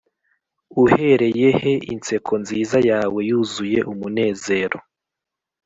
uhereye 0.83 1.47
he 1.59 1.73
inseko 1.93 2.33
nziza 2.41 2.77
yawe 2.89 3.19
yuzuye 3.29 3.79
umunezero? 3.91 4.77